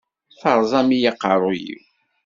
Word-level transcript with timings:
Teṛẓamt-iyi 0.39 1.09
aqeṛṛuy-iw. 1.11 1.81